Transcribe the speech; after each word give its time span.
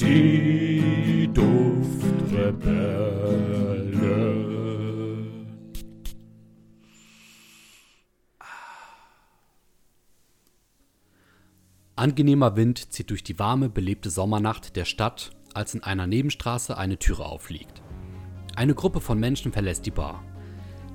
Die 0.00 1.28
Duftrebellen. 1.34 3.08
Angenehmer 11.96 12.54
Wind 12.54 12.92
zieht 12.92 13.10
durch 13.10 13.24
die 13.24 13.40
warme, 13.40 13.68
belebte 13.68 14.08
Sommernacht 14.08 14.76
der 14.76 14.84
Stadt, 14.84 15.32
als 15.52 15.74
in 15.74 15.82
einer 15.82 16.06
Nebenstraße 16.06 16.78
eine 16.78 16.98
Türe 16.98 17.24
aufliegt. 17.26 17.82
Eine 18.54 18.76
Gruppe 18.76 19.00
von 19.00 19.18
Menschen 19.18 19.50
verlässt 19.50 19.84
die 19.84 19.90
Bar. 19.90 20.22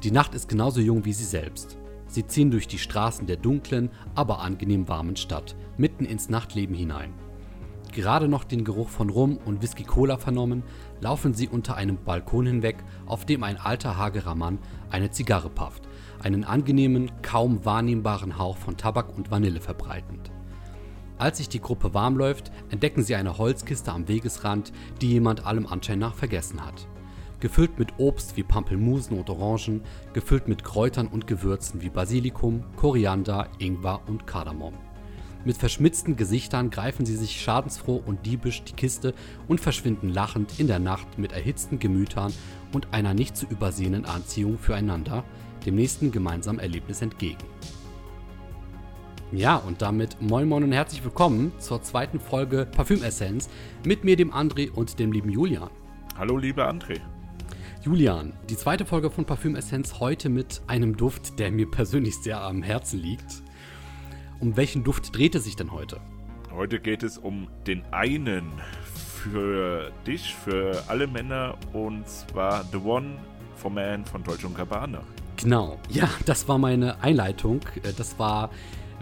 Die 0.02 0.12
Nacht 0.12 0.34
ist 0.34 0.48
genauso 0.48 0.80
jung 0.80 1.04
wie 1.04 1.12
sie 1.12 1.26
selbst. 1.26 1.78
Sie 2.08 2.26
ziehen 2.26 2.52
durch 2.52 2.70
die 2.70 2.80
Straßen 2.80 3.28
der 3.28 3.36
dunklen, 3.36 3.90
aber 4.16 4.40
angenehm 4.40 4.88
warmen 4.88 5.18
Stadt, 5.18 5.58
mitten 5.76 6.06
ins 6.06 6.30
Nachtleben 6.30 6.76
hinein. 6.76 7.14
Gerade 7.94 8.28
noch 8.28 8.44
den 8.44 8.64
Geruch 8.64 8.90
von 8.90 9.12
Rum 9.12 9.38
und 9.46 9.62
Whisky 9.62 9.84
Cola 9.84 10.18
vernommen, 10.18 10.64
laufen 11.00 11.36
sie 11.36 11.48
unter 11.48 11.76
einem 11.76 11.98
Balkon 12.04 12.48
hinweg, 12.48 12.78
auf 13.06 13.24
dem 13.24 13.44
ein 13.44 13.58
alter 13.58 13.98
hagerer 13.98 14.34
Mann 14.34 14.58
eine 14.90 15.12
Zigarre 15.12 15.52
pafft, 15.52 15.88
einen 16.20 16.44
angenehmen, 16.44 17.12
kaum 17.22 17.66
wahrnehmbaren 17.66 18.40
Hauch 18.40 18.58
von 18.58 18.78
Tabak 18.78 19.16
und 19.16 19.30
Vanille 19.30 19.62
verbreitend. 19.62 20.32
Als 21.20 21.38
sich 21.38 21.50
die 21.50 21.62
Gruppe 21.62 21.94
warm 21.94 22.18
läuft, 22.18 22.52
entdecken 22.72 23.04
sie 23.04 23.14
eine 23.14 23.38
Holzkiste 23.38 23.92
am 23.92 24.08
Wegesrand, 24.08 24.74
die 25.00 25.12
jemand 25.12 25.46
allem 25.46 25.68
Anschein 25.68 26.00
nach 26.00 26.16
vergessen 26.16 26.66
hat. 26.66 26.88
Gefüllt 27.42 27.78
mit 27.78 28.00
Obst 28.00 28.38
wie 28.38 28.44
Pampelmusen 28.44 29.20
und 29.20 29.30
Orangen, 29.30 29.82
gefüllt 30.14 30.48
mit 30.48 30.64
Kräutern 30.64 31.08
und 31.08 31.28
Gewürzen 31.28 31.84
wie 31.84 31.90
Basilikum, 31.90 32.64
Koriander, 32.76 33.50
Ingwer 33.60 34.02
und 34.08 34.26
Kardamom. 34.26 34.74
Mit 35.46 35.58
verschmitzten 35.58 36.16
Gesichtern 36.16 36.70
greifen 36.70 37.06
sie 37.06 37.18
sich 37.18 37.42
schadensfroh 37.42 38.02
und 38.06 38.26
diebisch 38.26 38.64
die 38.64 38.74
Kiste 38.74 39.14
und 39.50 39.60
verschwinden 39.60 40.08
lachend 40.08 40.58
in 40.58 40.68
der 40.68 40.80
Nacht 40.80 41.18
mit 41.18 41.34
erhitzten 41.34 41.80
Gemütern 41.80 42.32
und 42.72 42.94
einer 42.94 43.14
nicht 43.14 43.36
zu 43.36 43.46
übersehenden 43.48 44.06
Anziehung 44.06 44.58
füreinander, 44.58 45.26
dem 45.66 45.76
nächsten 45.76 46.12
gemeinsamen 46.12 46.60
Erlebnis 46.60 47.02
entgegen. 47.02 47.44
Ja, 49.34 49.58
und 49.58 49.82
damit 49.82 50.22
moin 50.22 50.48
moin 50.48 50.64
und 50.64 50.72
herzlich 50.72 51.04
willkommen 51.04 51.52
zur 51.60 51.82
zweiten 51.82 52.22
Folge 52.22 52.66
Parfümessenz 52.66 53.50
mit 53.86 54.06
mir, 54.06 54.16
dem 54.16 54.32
André 54.32 54.72
und 54.72 54.98
dem 54.98 55.12
lieben 55.12 55.30
Julian. 55.30 55.70
Hallo, 56.18 56.38
lieber 56.38 56.70
André. 56.70 57.02
Julian, 57.82 58.32
die 58.50 58.56
zweite 58.56 58.86
Folge 58.86 59.10
von 59.10 59.26
Parfümessenz 59.26 60.00
heute 60.00 60.30
mit 60.30 60.62
einem 60.68 60.96
Duft, 60.96 61.38
der 61.38 61.52
mir 61.52 61.70
persönlich 61.70 62.16
sehr 62.16 62.40
am 62.40 62.64
Herzen 62.64 63.00
liegt. 63.00 63.43
Um 64.44 64.58
welchen 64.58 64.84
Duft 64.84 65.16
dreht 65.16 65.36
es 65.36 65.46
sich 65.46 65.56
denn 65.56 65.72
heute? 65.72 66.02
Heute 66.52 66.78
geht 66.78 67.02
es 67.02 67.18
um 67.18 67.48
den 67.66 67.82
einen 67.94 68.52
für 68.84 69.90
dich, 70.06 70.36
für 70.36 70.84
alle 70.90 71.08
Männer 71.08 71.58
und 71.72 72.06
zwar 72.10 72.66
The 72.66 72.78
One 72.78 73.20
for 73.56 73.72
Man 73.72 74.04
von 74.04 74.22
Dolce 74.22 74.50
Gabbana. 74.50 75.02
Genau, 75.38 75.80
ja, 75.88 76.10
das 76.26 76.46
war 76.50 76.58
meine 76.58 77.02
Einleitung. 77.02 77.62
Äh, 77.84 77.94
das 77.96 78.20
war 78.20 78.50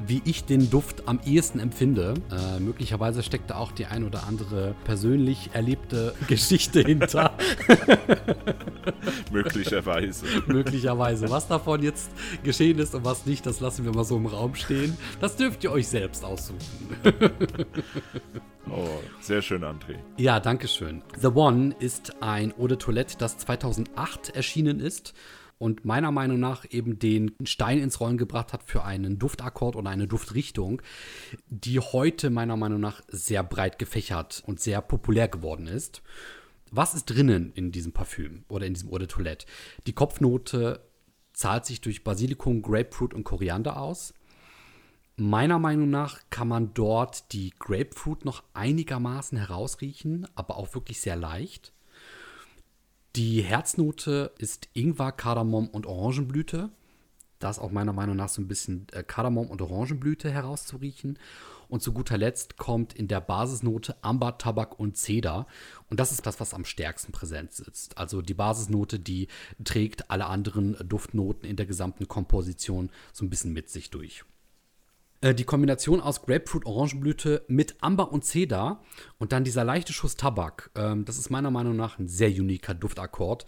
wie 0.07 0.21
ich 0.25 0.45
den 0.45 0.69
Duft 0.69 1.07
am 1.07 1.19
ehesten 1.25 1.59
empfinde. 1.59 2.13
Äh, 2.31 2.59
möglicherweise 2.59 3.23
steckt 3.23 3.49
da 3.49 3.55
auch 3.55 3.71
die 3.71 3.85
ein 3.85 4.03
oder 4.03 4.27
andere 4.27 4.75
persönlich 4.83 5.49
erlebte 5.53 6.13
Geschichte 6.27 6.81
hinter. 6.81 7.33
möglicherweise. 9.31 10.25
möglicherweise. 10.47 11.29
Was 11.29 11.47
davon 11.47 11.83
jetzt 11.83 12.11
geschehen 12.43 12.79
ist 12.79 12.95
und 12.95 13.05
was 13.05 13.25
nicht, 13.25 13.45
das 13.45 13.59
lassen 13.59 13.85
wir 13.85 13.93
mal 13.93 14.03
so 14.03 14.17
im 14.17 14.25
Raum 14.25 14.55
stehen. 14.55 14.97
Das 15.19 15.35
dürft 15.35 15.63
ihr 15.63 15.71
euch 15.71 15.87
selbst 15.87 16.23
aussuchen. 16.23 16.59
Oh, 18.73 18.87
sehr 19.19 19.41
schön, 19.41 19.65
André. 19.65 19.97
Ja, 20.15 20.39
danke 20.39 20.69
schön. 20.69 21.01
The 21.19 21.27
One 21.27 21.75
ist 21.79 22.21
ein 22.21 22.53
Eau 22.57 22.67
de 22.67 22.77
Toilette, 22.77 23.17
das 23.17 23.37
2008 23.39 24.29
erschienen 24.29 24.79
ist 24.79 25.13
und 25.61 25.85
meiner 25.85 26.11
Meinung 26.11 26.39
nach 26.39 26.65
eben 26.71 26.97
den 26.97 27.35
Stein 27.43 27.77
ins 27.77 27.99
Rollen 27.99 28.17
gebracht 28.17 28.51
hat 28.51 28.63
für 28.63 28.83
einen 28.83 29.19
Duftakkord 29.19 29.75
oder 29.75 29.91
eine 29.91 30.07
Duftrichtung, 30.07 30.81
die 31.49 31.79
heute 31.79 32.31
meiner 32.31 32.57
Meinung 32.57 32.79
nach 32.79 33.03
sehr 33.09 33.43
breit 33.43 33.77
gefächert 33.77 34.41
und 34.47 34.59
sehr 34.59 34.81
populär 34.81 35.27
geworden 35.27 35.67
ist. 35.67 36.01
Was 36.71 36.95
ist 36.95 37.05
drinnen 37.05 37.51
in 37.53 37.71
diesem 37.71 37.91
Parfüm 37.91 38.43
oder 38.47 38.65
in 38.65 38.73
diesem 38.73 38.91
Eau 38.91 38.97
de 38.97 39.07
Toilette? 39.07 39.45
Die 39.85 39.93
Kopfnote 39.93 40.81
zahlt 41.33 41.67
sich 41.67 41.79
durch 41.79 42.03
Basilikum, 42.03 42.63
Grapefruit 42.63 43.13
und 43.13 43.23
Koriander 43.23 43.79
aus. 43.79 44.15
Meiner 45.15 45.59
Meinung 45.59 45.91
nach 45.91 46.21
kann 46.31 46.47
man 46.47 46.73
dort 46.73 47.31
die 47.33 47.53
Grapefruit 47.59 48.25
noch 48.25 48.41
einigermaßen 48.55 49.37
herausriechen, 49.37 50.25
aber 50.33 50.57
auch 50.57 50.73
wirklich 50.73 51.01
sehr 51.01 51.17
leicht. 51.17 51.71
Die 53.17 53.41
Herznote 53.41 54.31
ist 54.37 54.69
Ingwer, 54.71 55.11
Kardamom 55.11 55.67
und 55.67 55.85
Orangenblüte. 55.85 56.69
Da 57.39 57.49
ist 57.49 57.59
auch 57.59 57.69
meiner 57.69 57.91
Meinung 57.91 58.15
nach 58.15 58.29
so 58.29 58.41
ein 58.41 58.47
bisschen 58.47 58.87
äh, 58.93 59.03
Kardamom 59.03 59.49
und 59.49 59.61
Orangenblüte 59.61 60.31
herauszuriechen. 60.31 61.19
Und 61.67 61.81
zu 61.81 61.91
guter 61.91 62.17
Letzt 62.17 62.55
kommt 62.55 62.93
in 62.93 63.09
der 63.09 63.19
Basisnote 63.19 63.97
Amber, 64.01 64.37
Tabak 64.37 64.79
und 64.79 64.95
Zeder. 64.95 65.45
Und 65.89 65.99
das 65.99 66.13
ist 66.13 66.25
das, 66.25 66.39
was 66.39 66.53
am 66.53 66.63
stärksten 66.63 67.11
präsent 67.11 67.51
sitzt. 67.51 67.97
Also 67.97 68.21
die 68.21 68.33
Basisnote, 68.33 68.97
die 68.97 69.27
trägt 69.61 70.09
alle 70.09 70.27
anderen 70.27 70.77
Duftnoten 70.87 71.43
in 71.43 71.57
der 71.57 71.65
gesamten 71.65 72.07
Komposition 72.07 72.91
so 73.11 73.25
ein 73.25 73.29
bisschen 73.29 73.51
mit 73.51 73.69
sich 73.69 73.89
durch. 73.89 74.23
Äh, 75.21 75.35
die 75.35 75.43
Kombination 75.43 76.01
aus 76.01 76.23
Grapefruit, 76.23 76.65
Orangenblüte 76.65 77.45
mit 77.47 77.75
Amber 77.81 78.11
und 78.11 78.25
Cedar 78.25 78.83
und 79.19 79.31
dann 79.31 79.43
dieser 79.43 79.63
leichte 79.63 79.93
Schuss 79.93 80.17
Tabak, 80.17 80.71
ähm, 80.75 81.05
das 81.05 81.17
ist 81.17 81.29
meiner 81.29 81.51
Meinung 81.51 81.75
nach 81.75 81.99
ein 81.99 82.07
sehr 82.07 82.29
uniker 82.29 82.73
Duftakkord, 82.73 83.45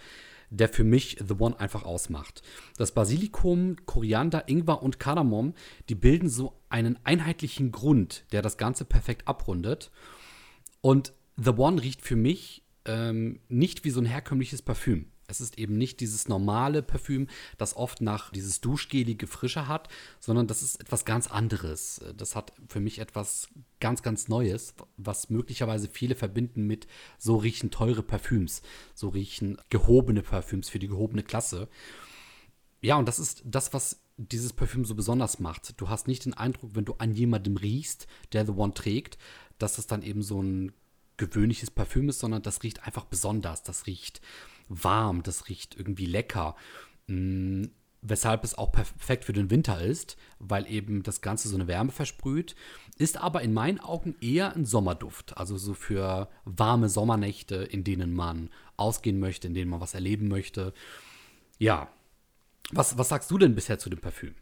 der 0.51 0.69
für 0.69 0.83
mich 0.83 1.17
The 1.27 1.33
One 1.39 1.59
einfach 1.59 1.83
ausmacht. 1.83 2.43
Das 2.77 2.91
Basilikum, 2.91 3.75
Koriander, 3.87 4.47
Ingwer 4.47 4.83
und 4.83 4.99
Kardamom, 4.99 5.55
die 5.89 5.95
bilden 5.95 6.29
so 6.29 6.61
einen 6.69 6.99
einheitlichen 7.03 7.71
Grund, 7.71 8.25
der 8.31 8.43
das 8.43 8.57
Ganze 8.57 8.85
perfekt 8.85 9.27
abrundet. 9.27 9.89
Und 10.81 11.13
The 11.37 11.51
One 11.51 11.81
riecht 11.81 12.03
für 12.03 12.15
mich 12.15 12.63
ähm, 12.85 13.39
nicht 13.49 13.83
wie 13.83 13.89
so 13.89 13.99
ein 13.99 14.05
herkömmliches 14.05 14.61
Parfüm. 14.61 15.07
Es 15.27 15.41
ist 15.41 15.57
eben 15.57 15.77
nicht 15.77 15.99
dieses 15.99 16.27
normale 16.27 16.81
Parfüm, 16.81 17.27
das 17.57 17.75
oft 17.75 18.01
nach 18.01 18.31
dieses 18.31 18.61
duschgelige 18.61 19.27
Frische 19.27 19.67
hat, 19.67 19.89
sondern 20.19 20.47
das 20.47 20.61
ist 20.61 20.79
etwas 20.79 21.05
ganz 21.05 21.27
anderes. 21.27 22.01
Das 22.17 22.35
hat 22.35 22.53
für 22.67 22.79
mich 22.79 22.99
etwas 22.99 23.47
ganz, 23.79 24.01
ganz 24.01 24.27
Neues, 24.27 24.73
was 24.97 25.29
möglicherweise 25.29 25.89
viele 25.89 26.15
verbinden 26.15 26.65
mit 26.65 26.87
so 27.17 27.37
riechen 27.37 27.71
teure 27.71 28.03
Parfüms, 28.03 28.61
so 28.93 29.09
riechen 29.09 29.57
gehobene 29.69 30.21
Parfüms 30.21 30.69
für 30.69 30.79
die 30.79 30.87
gehobene 30.87 31.23
Klasse. 31.23 31.67
Ja, 32.81 32.97
und 32.97 33.07
das 33.07 33.19
ist 33.19 33.41
das, 33.45 33.73
was 33.73 34.01
dieses 34.17 34.53
Parfüm 34.53 34.85
so 34.85 34.93
besonders 34.95 35.39
macht. 35.39 35.79
Du 35.79 35.89
hast 35.89 36.07
nicht 36.07 36.25
den 36.25 36.33
Eindruck, 36.33 36.75
wenn 36.75 36.85
du 36.85 36.95
an 36.95 37.13
jemandem 37.13 37.57
riechst, 37.57 38.07
der 38.31 38.45
The 38.45 38.51
One 38.51 38.73
trägt, 38.73 39.17
dass 39.57 39.77
das 39.77 39.87
dann 39.87 40.03
eben 40.03 40.21
so 40.21 40.41
ein 40.41 40.73
gewöhnliches 41.17 41.71
Parfüm 41.71 42.09
ist, 42.09 42.19
sondern 42.19 42.41
das 42.41 42.63
riecht 42.63 42.83
einfach 42.83 43.05
besonders. 43.05 43.63
Das 43.63 43.87
riecht 43.87 44.21
warm, 44.69 45.23
das 45.23 45.49
riecht 45.49 45.75
irgendwie 45.75 46.05
lecker. 46.05 46.55
Mm, 47.07 47.65
weshalb 48.03 48.43
es 48.43 48.57
auch 48.57 48.71
perfekt 48.71 49.25
für 49.25 49.33
den 49.33 49.49
Winter 49.49 49.81
ist, 49.81 50.17
weil 50.39 50.69
eben 50.69 51.03
das 51.03 51.21
Ganze 51.21 51.47
so 51.47 51.55
eine 51.55 51.67
Wärme 51.67 51.91
versprüht, 51.91 52.55
ist 52.97 53.17
aber 53.17 53.41
in 53.41 53.53
meinen 53.53 53.79
Augen 53.79 54.15
eher 54.21 54.55
ein 54.55 54.65
Sommerduft. 54.65 55.37
Also 55.37 55.57
so 55.57 55.73
für 55.73 56.29
warme 56.43 56.89
Sommernächte, 56.89 57.55
in 57.55 57.83
denen 57.83 58.13
man 58.13 58.49
ausgehen 58.75 59.19
möchte, 59.19 59.47
in 59.47 59.53
denen 59.53 59.71
man 59.71 59.81
was 59.81 59.93
erleben 59.93 60.27
möchte. 60.27 60.73
Ja. 61.57 61.87
Was, 62.71 62.97
was 62.97 63.09
sagst 63.09 63.31
du 63.31 63.37
denn 63.37 63.55
bisher 63.55 63.79
zu 63.79 63.89
dem 63.89 63.99
Parfüm? 63.99 64.35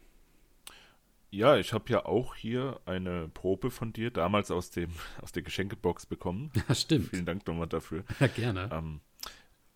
Ja, 1.30 1.56
ich 1.56 1.72
habe 1.72 1.90
ja 1.90 2.04
auch 2.04 2.34
hier 2.34 2.80
eine 2.84 3.28
Probe 3.28 3.70
von 3.70 3.92
dir, 3.92 4.10
damals 4.10 4.50
aus, 4.50 4.70
dem, 4.70 4.90
aus 5.22 5.32
der 5.32 5.42
Geschenkebox 5.42 6.06
bekommen. 6.06 6.50
Ja, 6.68 6.74
stimmt. 6.74 7.08
Vielen 7.08 7.24
Dank 7.24 7.46
nochmal 7.46 7.68
dafür. 7.68 8.04
Ja, 8.20 8.26
gerne. 8.26 8.68
Ähm, 8.72 9.00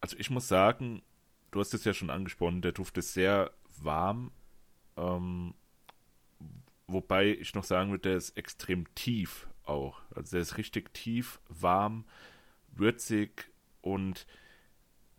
also 0.07 0.19
ich 0.21 0.31
muss 0.31 0.47
sagen, 0.47 1.03
du 1.51 1.59
hast 1.59 1.75
es 1.75 1.83
ja 1.83 1.93
schon 1.93 2.11
angesprochen, 2.11 2.63
der 2.63 2.71
Duft 2.71 2.97
ist 2.97 3.13
sehr 3.13 3.51
warm. 3.83 4.31
Ähm, 4.97 5.53
wobei 6.87 7.27
ich 7.33 7.57
noch 7.57 7.65
sagen 7.65 7.91
würde, 7.91 8.11
der 8.11 8.17
ist 8.17 8.37
extrem 8.37 8.87
tief 8.95 9.49
auch. 9.65 10.01
Also 10.15 10.37
der 10.37 10.43
ist 10.43 10.59
richtig 10.59 10.95
tief, 10.95 11.41
warm, 11.49 12.05
würzig 12.71 13.51
und 13.81 14.29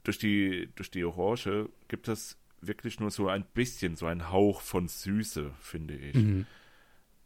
durch 0.03 0.19
die, 0.19 0.69
durch 0.75 0.89
die 0.89 1.03
Orange 1.03 1.67
gibt 1.89 2.07
es 2.07 2.37
wirklich 2.61 3.01
nur 3.01 3.11
so 3.11 3.27
ein 3.27 3.43
bisschen, 3.43 3.97
so 3.97 4.05
ein 4.05 4.31
Hauch 4.31 4.61
von 4.61 4.87
Süße, 4.87 5.51
finde 5.59 5.97
ich. 5.97 6.15
Mhm. 6.15 6.45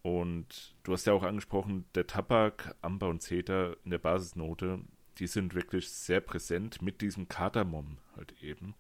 Und 0.02 0.74
du 0.82 0.94
hast 0.94 1.06
ja 1.06 1.14
auch 1.14 1.22
angesprochen, 1.22 1.86
der 1.94 2.08
Tabak, 2.08 2.76
Amber 2.82 3.10
und 3.10 3.22
Zeta 3.22 3.76
in 3.86 3.92
der 3.92 4.00
Basisnote, 4.00 4.80
die 5.18 5.28
sind 5.28 5.54
wirklich 5.56 5.90
sehr 5.90 6.22
präsent 6.22 6.82
mit 6.82 7.02
diesem 7.02 7.28
Kardamom 7.28 7.98
halt 8.16 8.34
eben. 8.42 8.76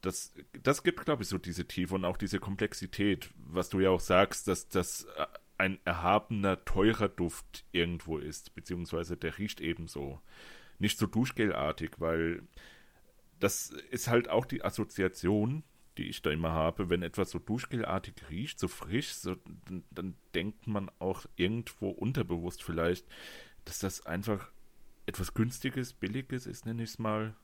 Das, 0.00 0.34
das 0.62 0.82
gibt, 0.82 1.04
glaube 1.04 1.22
ich, 1.22 1.28
so 1.28 1.38
diese 1.38 1.66
Tiefe 1.66 1.94
und 1.94 2.04
auch 2.04 2.16
diese 2.16 2.40
Komplexität, 2.40 3.30
was 3.36 3.68
du 3.68 3.80
ja 3.80 3.90
auch 3.90 4.00
sagst, 4.00 4.48
dass 4.48 4.68
das 4.68 5.06
ein 5.58 5.78
erhabener, 5.84 6.64
teurer 6.64 7.08
Duft 7.08 7.64
irgendwo 7.70 8.18
ist, 8.18 8.54
beziehungsweise 8.54 9.16
der 9.16 9.38
riecht 9.38 9.60
ebenso. 9.60 10.20
Nicht 10.80 10.98
so 10.98 11.06
duschgelartig, 11.06 11.92
weil 11.98 12.42
das 13.38 13.70
ist 13.90 14.08
halt 14.08 14.28
auch 14.28 14.44
die 14.44 14.64
Assoziation, 14.64 15.62
die 15.98 16.08
ich 16.08 16.22
da 16.22 16.30
immer 16.30 16.52
habe, 16.52 16.90
wenn 16.90 17.02
etwas 17.02 17.30
so 17.30 17.38
duschgelartig 17.38 18.14
riecht, 18.30 18.58
so 18.58 18.66
frisch, 18.66 19.12
so, 19.14 19.36
dann, 19.66 19.84
dann 19.90 20.14
denkt 20.34 20.66
man 20.66 20.90
auch 20.98 21.26
irgendwo 21.36 21.90
unterbewusst 21.90 22.62
vielleicht, 22.62 23.06
dass 23.64 23.78
das 23.78 24.04
einfach 24.06 24.50
etwas 25.06 25.34
Günstiges, 25.34 25.92
Billiges 25.92 26.46
ist, 26.46 26.66
nenne 26.66 26.82
ich 26.82 26.90
es 26.90 26.98
mal. 26.98 27.34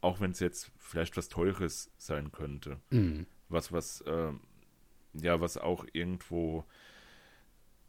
Auch 0.00 0.20
wenn 0.20 0.32
es 0.32 0.40
jetzt 0.40 0.70
vielleicht 0.78 1.16
was 1.16 1.28
Teures 1.28 1.90
sein 1.96 2.32
könnte. 2.32 2.80
Mhm. 2.90 3.26
Was, 3.48 3.72
was, 3.72 4.02
äh, 4.02 4.32
ja, 5.14 5.40
was 5.40 5.56
auch 5.56 5.86
irgendwo 5.92 6.64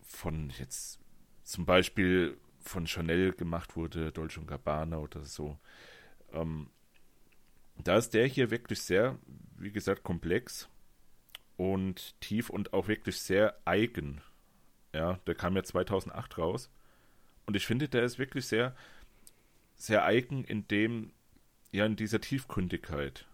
von 0.01 0.49
jetzt 0.57 0.99
zum 1.43 1.65
Beispiel 1.65 2.37
von 2.59 2.87
Chanel 2.87 3.33
gemacht 3.33 3.75
wurde, 3.75 4.11
Dolce 4.11 4.41
Gabbana 4.41 4.97
oder 4.97 5.23
so. 5.23 5.57
Ähm, 6.31 6.69
da 7.77 7.97
ist 7.97 8.13
der 8.13 8.25
hier 8.25 8.51
wirklich 8.51 8.81
sehr, 8.81 9.17
wie 9.57 9.71
gesagt, 9.71 10.03
komplex 10.03 10.69
und 11.55 12.19
tief 12.21 12.49
und 12.49 12.73
auch 12.73 12.87
wirklich 12.87 13.19
sehr 13.19 13.59
eigen. 13.65 14.21
Ja, 14.93 15.19
der 15.27 15.35
kam 15.35 15.55
ja 15.55 15.63
2008 15.63 16.37
raus. 16.37 16.69
Und 17.45 17.55
ich 17.55 17.65
finde, 17.65 17.87
der 17.87 18.03
ist 18.03 18.19
wirklich 18.19 18.45
sehr, 18.45 18.75
sehr 19.77 20.03
eigen 20.03 20.43
in 20.43 20.67
dem, 20.67 21.11
ja, 21.71 21.85
in 21.85 21.95
dieser 21.95 22.19
Tiefgründigkeit. 22.19 23.25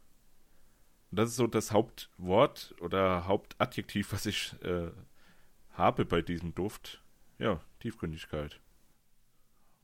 Und 1.12 1.18
das 1.18 1.30
ist 1.30 1.36
so 1.38 1.48
das 1.48 1.72
Hauptwort 1.72 2.76
oder 2.80 3.28
Hauptadjektiv, 3.28 4.12
was 4.14 4.26
ich 4.26 4.54
äh, 4.64 4.92
habe 5.72 6.06
bei 6.06 6.22
diesem 6.22 6.54
Duft. 6.54 7.02
Ja, 7.40 7.62
Tiefgründigkeit. 7.80 8.60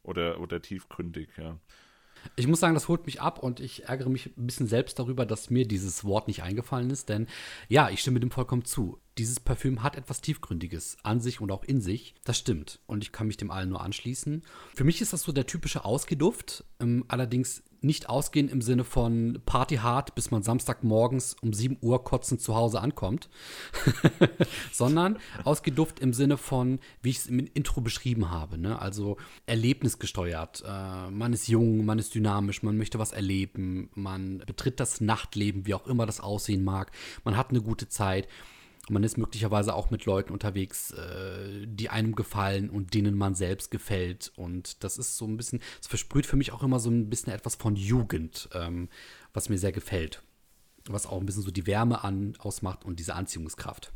Oder, 0.04 0.40
oder 0.40 0.62
tiefgründig, 0.62 1.30
ja. 1.38 1.60
Ich 2.36 2.48
muss 2.48 2.60
sagen, 2.60 2.74
das 2.74 2.88
holt 2.88 3.06
mich 3.06 3.22
ab 3.22 3.40
und 3.40 3.60
ich 3.60 3.86
ärgere 3.86 4.10
mich 4.10 4.28
ein 4.38 4.46
bisschen 4.46 4.68
selbst 4.68 5.00
darüber, 5.00 5.26
dass 5.26 5.50
mir 5.50 5.68
dieses 5.68 6.04
Wort 6.04 6.28
nicht 6.28 6.44
eingefallen 6.44 6.90
ist, 6.90 7.10
denn 7.10 7.28
ja, 7.68 7.90
ich 7.90 8.02
stimme 8.02 8.20
dem 8.20 8.32
vollkommen 8.32 8.66
zu. 8.66 9.00
Dieses 9.18 9.40
Parfüm 9.40 9.84
hat 9.84 9.96
etwas 9.96 10.22
Tiefgründiges 10.22 10.98
an 11.04 11.20
sich 11.20 11.42
und 11.42 11.52
auch 11.52 11.64
in 11.64 11.82
sich. 11.82 12.16
Das 12.24 12.38
stimmt. 12.38 12.80
Und 12.88 13.04
ich 13.04 13.12
kann 13.12 13.28
mich 13.28 13.38
dem 13.38 13.52
allen 13.52 13.70
nur 13.70 13.82
anschließen. 13.82 14.44
Für 14.74 14.84
mich 14.84 15.02
ist 15.02 15.12
das 15.12 15.24
so 15.24 15.32
der 15.32 15.46
typische 15.46 15.84
Ausgeduft. 15.84 16.64
Ähm, 16.80 17.04
allerdings 17.10 17.64
nicht 17.82 18.10
ausgehen 18.10 18.50
im 18.50 18.62
Sinne 18.62 18.84
von 18.84 19.42
Party 19.46 19.78
hard, 19.78 20.16
bis 20.16 20.32
man 20.32 20.44
Samstagmorgens 20.44 21.36
um 21.42 21.54
7 21.54 21.78
Uhr 21.82 22.04
kotzend 22.04 22.42
zu 22.42 22.56
Hause 22.56 22.82
ankommt, 22.82 23.30
sondern 24.72 25.18
ausgeduft 25.44 26.00
im 26.00 26.14
Sinne 26.14 26.38
von, 26.38 26.80
wie 27.02 27.10
ich 27.10 27.18
es 27.20 27.28
im 27.28 27.40
Intro 27.54 27.82
beschrieben 27.82 28.30
habe, 28.32 28.58
ne? 28.58 28.80
also 28.80 29.18
erlebnisgesteuert. 29.46 30.64
Äh, 30.68 31.12
man 31.12 31.34
ist 31.34 31.48
jung, 31.48 31.86
man 31.86 32.00
ist 32.00 32.16
dynamisch, 32.16 32.64
man 32.64 32.78
möchte 32.78 33.00
was 33.00 33.12
erleben, 33.12 33.90
man 33.96 34.44
betritt 34.46 34.80
das 34.80 35.02
Nachtleben, 35.02 35.66
wie 35.66 35.74
auch 35.74 35.88
immer 35.88 36.06
das 36.06 36.20
aussehen 36.20 36.64
mag, 36.64 36.92
man 37.24 37.38
hat 37.38 37.50
eine 37.50 37.62
gute 37.62 37.88
Zeit. 37.88 38.28
Man 38.90 39.04
ist 39.04 39.18
möglicherweise 39.18 39.74
auch 39.74 39.92
mit 39.92 40.06
Leuten 40.06 40.34
unterwegs, 40.34 40.92
äh, 40.92 41.66
die 41.66 41.90
einem 41.90 42.16
gefallen 42.16 42.70
und 42.70 42.94
denen 42.94 43.18
man 43.18 43.36
selbst 43.36 43.72
gefällt. 43.72 44.32
Und 44.36 44.84
das 44.84 44.98
ist 44.98 45.18
so 45.18 45.26
ein 45.26 45.38
bisschen, 45.38 45.60
es 45.80 45.88
versprüht 45.88 46.26
für 46.26 46.36
mich 46.36 46.52
auch 46.52 46.64
immer 46.64 46.80
so 46.80 46.90
ein 46.90 47.10
bisschen 47.10 47.34
etwas 47.34 47.56
von 47.56 47.76
Jugend, 47.76 48.50
ähm, 48.54 48.90
was 49.34 49.50
mir 49.50 49.58
sehr 49.58 49.72
gefällt. 49.72 50.24
Was 50.86 51.06
auch 51.06 51.20
ein 51.20 51.26
bisschen 51.26 51.44
so 51.44 51.52
die 51.52 51.68
Wärme 51.68 52.04
an, 52.04 52.34
ausmacht 52.40 52.86
und 52.86 53.00
diese 53.00 53.16
Anziehungskraft. 53.16 53.92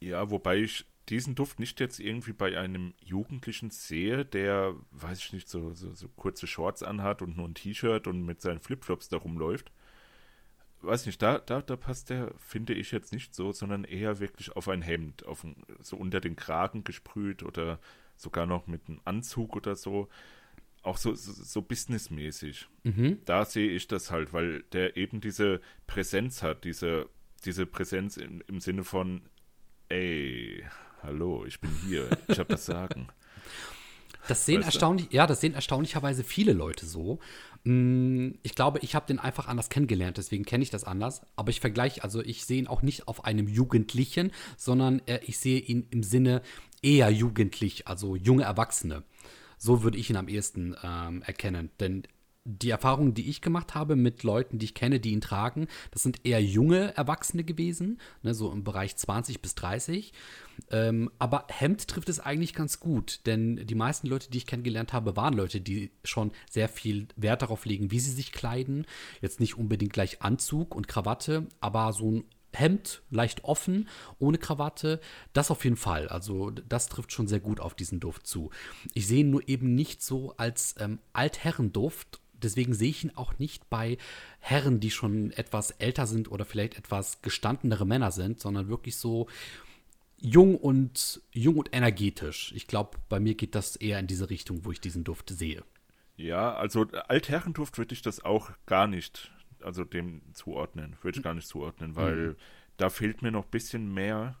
Ja, 0.00 0.30
wobei 0.30 0.58
ich 0.58 0.84
diesen 1.08 1.34
Duft 1.34 1.58
nicht 1.58 1.80
jetzt 1.80 1.98
irgendwie 1.98 2.32
bei 2.32 2.58
einem 2.58 2.94
Jugendlichen 3.04 3.70
sehe, 3.70 4.24
der, 4.24 4.74
weiß 4.92 5.18
ich 5.18 5.32
nicht, 5.32 5.48
so, 5.48 5.74
so, 5.74 5.92
so 5.94 6.08
kurze 6.08 6.46
Shorts 6.46 6.82
anhat 6.82 7.22
und 7.22 7.36
nur 7.36 7.48
ein 7.48 7.54
T-Shirt 7.54 8.06
und 8.06 8.24
mit 8.24 8.40
seinen 8.40 8.60
Flipflops 8.60 9.08
da 9.08 9.16
rumläuft 9.16 9.72
weiß 10.82 11.06
nicht, 11.06 11.22
da, 11.22 11.38
da, 11.38 11.62
da 11.62 11.76
passt 11.76 12.10
der, 12.10 12.32
finde 12.36 12.74
ich 12.74 12.90
jetzt 12.90 13.12
nicht 13.12 13.34
so, 13.34 13.52
sondern 13.52 13.84
eher 13.84 14.20
wirklich 14.20 14.56
auf 14.56 14.68
ein 14.68 14.82
Hemd, 14.82 15.24
auf 15.26 15.44
ein, 15.44 15.56
so 15.80 15.96
unter 15.96 16.20
den 16.20 16.36
Kragen 16.36 16.84
gesprüht 16.84 17.42
oder 17.42 17.78
sogar 18.16 18.46
noch 18.46 18.66
mit 18.66 18.88
einem 18.88 19.00
Anzug 19.04 19.56
oder 19.56 19.76
so. 19.76 20.08
Auch 20.82 20.96
so, 20.96 21.14
so, 21.14 21.32
so 21.32 21.62
businessmäßig. 21.62 22.68
Mhm. 22.82 23.20
Da 23.24 23.44
sehe 23.44 23.70
ich 23.70 23.86
das 23.86 24.10
halt, 24.10 24.32
weil 24.32 24.62
der 24.72 24.96
eben 24.96 25.20
diese 25.20 25.60
Präsenz 25.86 26.42
hat, 26.42 26.64
diese, 26.64 27.08
diese 27.44 27.66
Präsenz 27.66 28.16
im, 28.16 28.42
im 28.48 28.60
Sinne 28.60 28.82
von, 28.82 29.22
ey, 29.88 30.64
hallo, 31.02 31.44
ich 31.44 31.60
bin 31.60 31.70
hier, 31.86 32.08
ich 32.28 32.38
habe 32.38 32.48
das 32.48 32.66
Sagen. 32.66 33.08
Das 34.28 34.46
sehen 34.46 34.58
weißt 34.58 34.66
erstaunlich, 34.66 35.08
ja, 35.10 35.26
das 35.26 35.40
sehen 35.40 35.54
erstaunlicherweise 35.54 36.24
viele 36.24 36.52
Leute 36.52 36.86
so. 36.86 37.18
Mm, 37.64 38.30
ich 38.42 38.54
glaube, 38.54 38.78
ich 38.80 38.94
habe 38.94 39.06
den 39.06 39.18
einfach 39.18 39.48
anders 39.48 39.68
kennengelernt, 39.68 40.18
deswegen 40.18 40.44
kenne 40.44 40.62
ich 40.62 40.70
das 40.70 40.84
anders. 40.84 41.22
Aber 41.36 41.50
ich 41.50 41.60
vergleiche, 41.60 42.02
also 42.02 42.20
ich 42.20 42.44
sehe 42.44 42.58
ihn 42.58 42.66
auch 42.66 42.82
nicht 42.82 43.08
auf 43.08 43.24
einem 43.24 43.48
Jugendlichen, 43.48 44.32
sondern 44.56 45.00
äh, 45.06 45.20
ich 45.26 45.38
sehe 45.38 45.60
ihn 45.60 45.86
im 45.90 46.02
Sinne 46.02 46.42
eher 46.82 47.10
jugendlich, 47.10 47.88
also 47.88 48.16
junge 48.16 48.44
Erwachsene. 48.44 49.04
So 49.58 49.82
würde 49.82 49.98
ich 49.98 50.10
ihn 50.10 50.16
am 50.16 50.28
ehesten 50.28 50.76
ähm, 50.82 51.22
erkennen. 51.22 51.70
Denn 51.78 52.02
die 52.44 52.70
Erfahrungen, 52.70 53.14
die 53.14 53.28
ich 53.28 53.40
gemacht 53.40 53.74
habe 53.74 53.94
mit 53.94 54.22
Leuten, 54.24 54.58
die 54.58 54.64
ich 54.64 54.74
kenne, 54.74 54.98
die 54.98 55.12
ihn 55.12 55.20
tragen, 55.20 55.68
das 55.92 56.02
sind 56.02 56.24
eher 56.24 56.42
junge 56.42 56.96
Erwachsene 56.96 57.44
gewesen, 57.44 58.00
ne, 58.22 58.34
so 58.34 58.50
im 58.50 58.64
Bereich 58.64 58.96
20 58.96 59.40
bis 59.40 59.54
30. 59.54 60.12
Ähm, 60.70 61.10
aber 61.18 61.46
Hemd 61.48 61.86
trifft 61.88 62.08
es 62.08 62.20
eigentlich 62.20 62.54
ganz 62.54 62.80
gut, 62.80 63.20
denn 63.26 63.64
die 63.66 63.74
meisten 63.74 64.06
Leute, 64.06 64.30
die 64.30 64.38
ich 64.38 64.46
kennengelernt 64.46 64.92
habe, 64.92 65.16
waren 65.16 65.34
Leute, 65.34 65.60
die 65.60 65.92
schon 66.04 66.32
sehr 66.50 66.68
viel 66.68 67.08
Wert 67.16 67.42
darauf 67.42 67.64
legen, 67.64 67.90
wie 67.90 68.00
sie 68.00 68.10
sich 68.10 68.32
kleiden. 68.32 68.86
Jetzt 69.20 69.40
nicht 69.40 69.56
unbedingt 69.56 69.92
gleich 69.92 70.20
Anzug 70.22 70.74
und 70.74 70.88
Krawatte, 70.88 71.46
aber 71.60 71.92
so 71.92 72.10
ein 72.10 72.24
Hemd, 72.54 73.02
leicht 73.10 73.44
offen, 73.44 73.88
ohne 74.18 74.36
Krawatte, 74.36 75.00
das 75.32 75.50
auf 75.50 75.64
jeden 75.64 75.76
Fall. 75.76 76.08
Also 76.08 76.50
das 76.50 76.88
trifft 76.88 77.12
schon 77.12 77.26
sehr 77.26 77.40
gut 77.40 77.60
auf 77.60 77.74
diesen 77.74 77.98
Duft 77.98 78.26
zu. 78.26 78.50
Ich 78.92 79.06
sehe 79.06 79.20
ihn 79.20 79.30
nur 79.30 79.48
eben 79.48 79.74
nicht 79.74 80.02
so 80.02 80.34
als 80.36 80.74
ähm, 80.78 80.98
Altherrenduft 81.14 82.20
deswegen 82.44 82.74
sehe 82.74 82.90
ich 82.90 83.04
ihn 83.04 83.12
auch 83.14 83.38
nicht 83.38 83.68
bei 83.70 83.98
Herren, 84.40 84.80
die 84.80 84.90
schon 84.90 85.30
etwas 85.32 85.72
älter 85.72 86.06
sind 86.06 86.30
oder 86.30 86.44
vielleicht 86.44 86.76
etwas 86.76 87.22
gestandenere 87.22 87.86
Männer 87.86 88.10
sind, 88.10 88.40
sondern 88.40 88.68
wirklich 88.68 88.96
so 88.96 89.28
jung 90.18 90.56
und 90.56 91.20
jung 91.32 91.56
und 91.56 91.74
energetisch. 91.74 92.52
Ich 92.54 92.66
glaube, 92.66 92.98
bei 93.08 93.18
mir 93.18 93.34
geht 93.34 93.54
das 93.54 93.76
eher 93.76 93.98
in 93.98 94.06
diese 94.06 94.30
Richtung, 94.30 94.64
wo 94.64 94.70
ich 94.70 94.80
diesen 94.80 95.04
Duft 95.04 95.30
sehe. 95.30 95.64
Ja, 96.16 96.54
also 96.54 96.86
Altherrenduft 97.08 97.78
würde 97.78 97.94
ich 97.94 98.02
das 98.02 98.24
auch 98.24 98.52
gar 98.66 98.86
nicht, 98.86 99.32
also 99.60 99.84
dem 99.84 100.22
zuordnen, 100.34 100.96
würde 101.02 101.18
ich 101.18 101.24
gar 101.24 101.34
nicht 101.34 101.48
zuordnen, 101.48 101.96
weil 101.96 102.16
mhm. 102.16 102.36
da 102.76 102.90
fehlt 102.90 103.22
mir 103.22 103.32
noch 103.32 103.44
ein 103.44 103.50
bisschen 103.50 103.92
mehr 103.92 104.36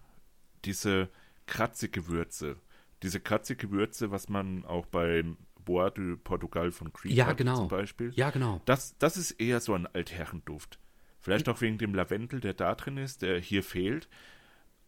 diese 0.64 1.08
kratzige 1.46 2.06
Würze. 2.06 2.56
Diese 3.02 3.18
kratzige 3.18 3.72
Würze, 3.72 4.12
was 4.12 4.28
man 4.28 4.64
auch 4.64 4.86
beim 4.86 5.36
Boa 5.64 5.90
de 5.90 6.16
Portugal 6.16 6.70
von 6.70 6.92
Creed 6.92 7.12
ja, 7.12 7.32
genau. 7.32 7.56
zum 7.56 7.68
Beispiel. 7.68 8.12
Ja, 8.14 8.30
genau. 8.30 8.60
Das, 8.64 8.96
das 8.98 9.16
ist 9.16 9.32
eher 9.32 9.60
so 9.60 9.74
ein 9.74 9.86
Altherrenduft. 9.86 10.78
Vielleicht 11.20 11.48
auch 11.48 11.60
wegen 11.60 11.78
dem 11.78 11.94
Lavendel, 11.94 12.40
der 12.40 12.54
da 12.54 12.74
drin 12.74 12.96
ist, 12.96 13.22
der 13.22 13.38
hier 13.38 13.62
fehlt. 13.62 14.08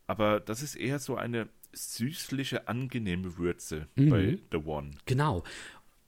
Aber 0.07 0.41
das 0.41 0.63
ist 0.63 0.75
eher 0.75 0.99
so 0.99 1.17
eine 1.17 1.49
süßliche, 1.73 2.69
angenehme 2.69 3.39
Würze 3.39 3.89
mhm. 3.95 4.11
bei 4.11 4.39
The 4.51 4.59
One. 4.59 4.91
Genau. 5.07 5.45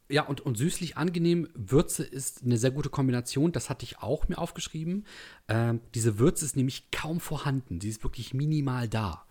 Ja, 0.09 0.23
und, 0.23 0.41
und 0.41 0.57
süßlich 0.57 0.97
angenehm, 0.97 1.49
Würze 1.55 2.05
ist 2.05 2.45
eine 2.45 2.59
sehr 2.59 2.71
gute 2.71 2.91
Kombination. 2.91 3.51
Das 3.53 3.71
hatte 3.71 3.85
ich 3.85 3.99
auch 3.99 4.29
mir 4.29 4.39
aufgeschrieben. 4.39 5.05
Ähm, 5.49 5.81
diese 5.95 6.19
Würze 6.19 6.45
ist 6.45 6.57
nämlich 6.57 6.91
kaum 6.93 7.19
vorhanden. 7.19 7.81
Sie 7.81 7.89
ist 7.89 8.05
wirklich 8.05 8.33
minimal 8.33 8.89
da. 8.89 9.26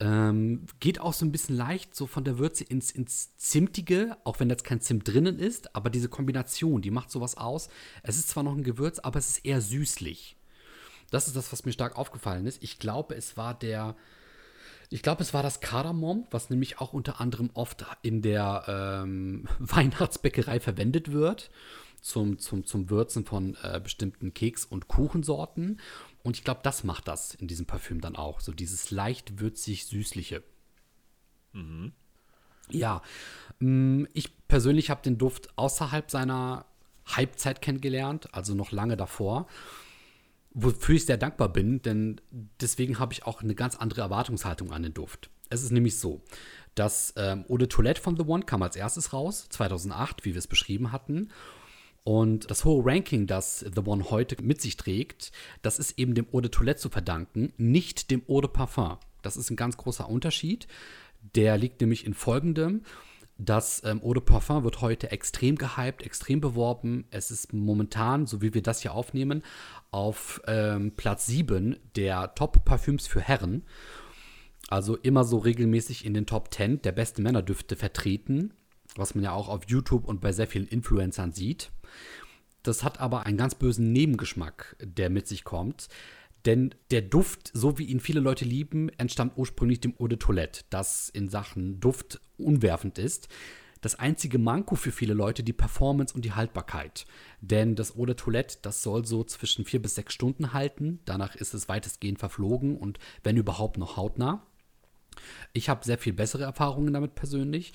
Ähm, 0.00 0.66
geht 0.78 1.00
auch 1.00 1.12
so 1.12 1.26
ein 1.26 1.32
bisschen 1.32 1.56
leicht 1.56 1.94
so 1.94 2.06
von 2.06 2.22
der 2.22 2.38
Würze 2.38 2.62
ins, 2.62 2.92
ins 2.92 3.36
Zimtige, 3.36 4.16
auch 4.22 4.38
wenn 4.38 4.48
jetzt 4.48 4.62
kein 4.62 4.80
Zimt 4.80 5.08
drinnen 5.08 5.40
ist, 5.40 5.74
aber 5.74 5.90
diese 5.90 6.08
Kombination, 6.08 6.82
die 6.82 6.92
macht 6.92 7.10
sowas 7.10 7.36
aus. 7.36 7.68
Es 8.04 8.16
ist 8.16 8.28
zwar 8.28 8.44
noch 8.44 8.56
ein 8.56 8.62
Gewürz, 8.62 9.00
aber 9.00 9.18
es 9.18 9.30
ist 9.30 9.44
eher 9.44 9.60
süßlich. 9.60 10.36
Das 11.10 11.26
ist 11.26 11.36
das, 11.36 11.52
was 11.52 11.64
mir 11.64 11.72
stark 11.72 11.96
aufgefallen 11.96 12.46
ist. 12.46 12.62
Ich 12.62 12.78
glaube, 12.78 13.14
es 13.16 13.36
war 13.36 13.54
der, 13.54 13.96
ich 14.90 15.02
glaube, 15.02 15.22
es 15.22 15.34
war 15.34 15.42
das 15.42 15.60
Kardamom, 15.60 16.26
was 16.30 16.50
nämlich 16.50 16.80
auch 16.80 16.92
unter 16.92 17.20
anderem 17.20 17.50
oft 17.54 17.84
in 18.02 18.22
der 18.22 18.64
ähm, 19.04 19.48
Weihnachtsbäckerei 19.58 20.60
verwendet 20.60 21.12
wird. 21.12 21.50
Zum, 22.00 22.38
zum, 22.38 22.64
zum 22.64 22.90
Würzen 22.90 23.24
von 23.24 23.56
äh, 23.60 23.80
bestimmten 23.82 24.32
Keks- 24.32 24.64
und 24.64 24.86
Kuchensorten. 24.86 25.80
Und 26.22 26.36
ich 26.36 26.44
glaube, 26.44 26.60
das 26.62 26.84
macht 26.84 27.08
das 27.08 27.34
in 27.34 27.48
diesem 27.48 27.66
Parfüm 27.66 28.00
dann 28.00 28.16
auch. 28.16 28.40
So 28.40 28.52
dieses 28.52 28.90
leicht 28.90 29.40
würzig-süßliche. 29.40 30.42
Mhm. 31.52 31.92
Ja, 32.70 33.02
mm, 33.60 34.04
ich 34.12 34.46
persönlich 34.48 34.90
habe 34.90 35.02
den 35.02 35.18
Duft 35.18 35.56
außerhalb 35.56 36.10
seiner 36.10 36.66
Halbzeit 37.06 37.62
kennengelernt, 37.62 38.28
also 38.32 38.54
noch 38.54 38.72
lange 38.72 38.96
davor. 38.96 39.46
Wofür 40.50 40.96
ich 40.96 41.06
sehr 41.06 41.16
dankbar 41.16 41.50
bin, 41.50 41.82
denn 41.82 42.20
deswegen 42.60 42.98
habe 42.98 43.12
ich 43.12 43.24
auch 43.24 43.42
eine 43.42 43.54
ganz 43.54 43.76
andere 43.76 44.00
Erwartungshaltung 44.00 44.72
an 44.72 44.82
den 44.82 44.94
Duft. 44.94 45.30
Es 45.50 45.62
ist 45.62 45.72
nämlich 45.72 45.98
so, 45.98 46.20
das 46.74 47.14
ähm, 47.16 47.44
Eau 47.48 47.56
de 47.56 47.68
Toilette 47.68 48.00
von 48.00 48.16
The 48.16 48.24
One 48.24 48.44
kam 48.44 48.62
als 48.62 48.76
erstes 48.76 49.12
raus, 49.12 49.46
2008, 49.50 50.24
wie 50.24 50.34
wir 50.34 50.38
es 50.38 50.46
beschrieben 50.46 50.92
hatten. 50.92 51.30
Und 52.08 52.50
das 52.50 52.64
hohe 52.64 52.86
Ranking, 52.86 53.26
das 53.26 53.58
The 53.58 53.82
One 53.84 54.08
heute 54.08 54.42
mit 54.42 54.62
sich 54.62 54.78
trägt, 54.78 55.30
das 55.60 55.78
ist 55.78 55.98
eben 55.98 56.14
dem 56.14 56.26
Eau 56.32 56.40
de 56.40 56.50
Toilette 56.50 56.80
zu 56.80 56.88
verdanken, 56.88 57.52
nicht 57.58 58.10
dem 58.10 58.22
Eau 58.26 58.40
de 58.40 58.48
Parfum. 58.50 58.96
Das 59.20 59.36
ist 59.36 59.50
ein 59.50 59.56
ganz 59.56 59.76
großer 59.76 60.08
Unterschied. 60.08 60.66
Der 61.34 61.58
liegt 61.58 61.82
nämlich 61.82 62.06
in 62.06 62.14
folgendem. 62.14 62.80
Das 63.36 63.82
ähm, 63.84 64.00
Eau 64.02 64.14
de 64.14 64.22
Parfum 64.22 64.64
wird 64.64 64.80
heute 64.80 65.10
extrem 65.10 65.56
gehypt, 65.56 66.00
extrem 66.00 66.40
beworben. 66.40 67.04
Es 67.10 67.30
ist 67.30 67.52
momentan, 67.52 68.24
so 68.24 68.40
wie 68.40 68.54
wir 68.54 68.62
das 68.62 68.80
hier 68.80 68.94
aufnehmen, 68.94 69.42
auf 69.90 70.40
ähm, 70.46 70.92
Platz 70.96 71.26
7 71.26 71.76
der 71.94 72.34
Top-Parfüms 72.34 73.06
für 73.06 73.20
Herren. 73.20 73.64
Also 74.70 74.96
immer 74.96 75.24
so 75.24 75.36
regelmäßig 75.36 76.06
in 76.06 76.14
den 76.14 76.24
Top 76.24 76.54
10 76.54 76.80
der 76.80 76.92
besten 76.92 77.22
Männerdüfte 77.22 77.76
vertreten, 77.76 78.54
was 78.96 79.14
man 79.14 79.24
ja 79.24 79.32
auch 79.32 79.50
auf 79.50 79.64
YouTube 79.68 80.08
und 80.08 80.22
bei 80.22 80.32
sehr 80.32 80.46
vielen 80.46 80.68
Influencern 80.68 81.32
sieht. 81.32 81.70
Das 82.62 82.84
hat 82.84 83.00
aber 83.00 83.26
einen 83.26 83.38
ganz 83.38 83.54
bösen 83.54 83.92
Nebengeschmack, 83.92 84.76
der 84.80 85.10
mit 85.10 85.26
sich 85.26 85.44
kommt. 85.44 85.88
Denn 86.44 86.74
der 86.90 87.02
Duft, 87.02 87.50
so 87.52 87.78
wie 87.78 87.84
ihn 87.84 88.00
viele 88.00 88.20
Leute 88.20 88.44
lieben, 88.44 88.88
entstammt 88.90 89.36
ursprünglich 89.36 89.80
dem 89.80 89.94
Eau 89.98 90.06
de 90.06 90.18
Toilette, 90.18 90.64
das 90.70 91.08
in 91.08 91.28
Sachen 91.28 91.80
Duft 91.80 92.20
unwerfend 92.36 92.98
ist. 92.98 93.28
Das 93.80 93.96
einzige 93.96 94.38
Manko 94.38 94.74
für 94.74 94.90
viele 94.90 95.14
Leute 95.14 95.44
die 95.44 95.52
Performance 95.52 96.14
und 96.14 96.24
die 96.24 96.32
Haltbarkeit. 96.32 97.06
Denn 97.40 97.76
das 97.76 97.96
Eau 97.96 98.06
de 98.06 98.16
Toilette, 98.16 98.58
das 98.62 98.82
soll 98.82 99.04
so 99.04 99.24
zwischen 99.24 99.64
vier 99.64 99.80
bis 99.80 99.94
sechs 99.94 100.14
Stunden 100.14 100.52
halten. 100.52 101.00
Danach 101.04 101.36
ist 101.36 101.54
es 101.54 101.68
weitestgehend 101.68 102.18
verflogen 102.18 102.76
und 102.76 102.98
wenn 103.22 103.36
überhaupt 103.36 103.78
noch 103.78 103.96
hautnah. 103.96 104.46
Ich 105.52 105.68
habe 105.68 105.84
sehr 105.84 105.98
viel 105.98 106.12
bessere 106.12 106.44
Erfahrungen 106.44 106.92
damit 106.92 107.14
persönlich. 107.14 107.72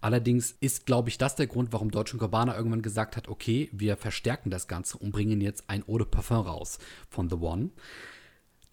Allerdings 0.00 0.54
ist, 0.60 0.84
glaube 0.84 1.08
ich, 1.08 1.16
das 1.16 1.34
der 1.34 1.46
Grund, 1.46 1.72
warum 1.72 1.90
Deutsche 1.90 2.18
Gabbana 2.18 2.56
irgendwann 2.56 2.82
gesagt 2.82 3.16
hat, 3.16 3.28
okay, 3.28 3.70
wir 3.72 3.96
verstärken 3.96 4.50
das 4.50 4.68
Ganze 4.68 4.98
und 4.98 5.12
bringen 5.12 5.40
jetzt 5.40 5.64
ein 5.68 5.82
Eau 5.88 5.96
de 5.96 6.06
Parfum 6.06 6.46
raus 6.46 6.78
von 7.08 7.30
The 7.30 7.36
One. 7.36 7.70